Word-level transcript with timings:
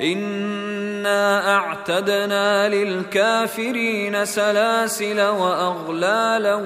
انا 0.00 1.56
اعتدنا 1.56 2.68
للكافرين 2.68 4.24
سلاسل 4.24 5.20
واغلالا 5.20 6.60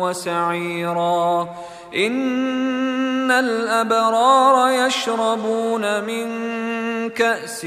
وسعيرا 0.00 1.48
ان 1.96 3.30
الابرار 3.30 4.86
يشربون 4.86 6.04
من 6.04 6.28
كاس 7.10 7.60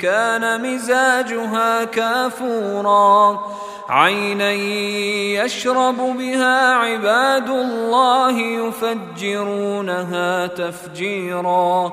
كان 0.00 0.62
مزاجها 0.62 1.84
كافورا 1.84 3.40
عينا 3.88 4.52
يشرب 5.44 5.96
بها 5.96 6.74
عباد 6.74 7.48
الله 7.48 8.38
يفجرونها 8.40 10.46
تفجيرا 10.46 11.92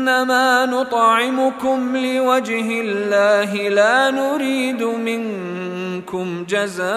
إنما 0.00 0.66
نطعمكم 0.66 1.96
لوجه 1.96 2.80
الله 2.80 3.68
لا 3.68 4.10
نريد 4.10 4.82
منكم 4.82 6.44
جزاء 6.48 6.88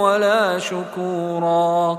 ولا 0.00 0.58
شكورا 0.58 1.98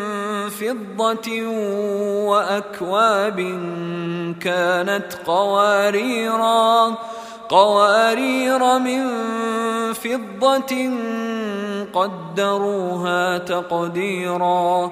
فضه 0.61 1.47
وأكواب 2.29 3.39
كانت 4.41 5.07
قواريرا 5.25 6.95
قوارير 7.49 8.79
من 8.79 9.03
فضة 9.93 10.89
قدروها 11.93 13.37
تقديرا. 13.37 14.91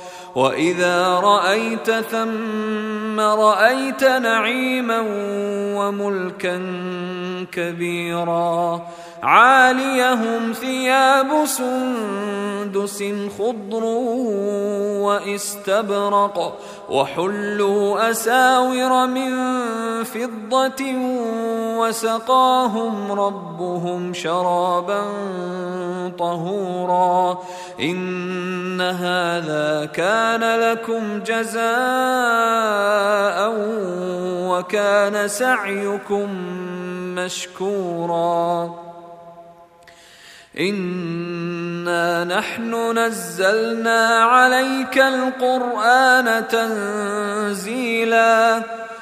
واذا 0.35 1.19
رايت 1.19 1.91
ثم 1.91 3.19
رايت 3.19 4.03
نعيما 4.03 5.03
وملكا 5.75 6.57
كبيرا 7.51 8.81
عاليهم 9.23 10.53
ثياب 10.53 11.45
سندس 11.45 13.03
خضر 13.37 13.83
واستبرق 15.05 16.57
وحلوا 16.89 18.11
أساور 18.11 19.07
من 19.07 19.33
فضة 20.03 20.83
وسقاهم 21.77 23.11
ربهم 23.11 24.13
شرابا 24.13 25.03
طهورا 26.19 27.39
إن 27.79 28.81
هذا 28.81 29.85
كان 29.85 30.59
لكم 30.59 31.19
جزاء 31.25 31.61
وكان 34.49 35.27
سعيكم 35.27 36.27
مشكورا 37.15 38.71
انا 40.59 42.23
نحن 42.23 42.97
نزلنا 42.97 44.23
عليك 44.23 44.97
القران 44.97 46.47
تنزيلا 47.47 48.01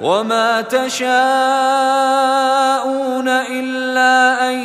وما 0.00 0.60
تشاءون 0.60 1.08
الا 3.28 4.48
ان 4.50 4.58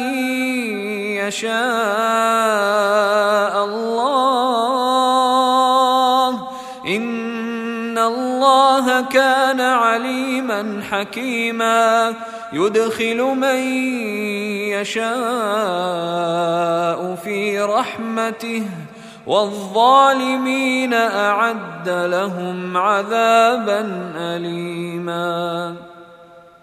يشاء 1.18 1.52
الله 3.66 4.92
ان 6.88 7.98
الله 7.98 9.02
كان 9.02 9.62
عليما 9.62 10.82
حكيما 10.92 12.14
يدخل 12.54 13.18
من 13.18 13.58
يشاء 14.76 15.12
في 17.24 17.60
رحمته 17.62 18.64
والظالمين 19.28 20.94
أعد 20.94 21.90
لهم 21.90 22.78
عذابا 22.78 23.82
اليما 24.16 25.76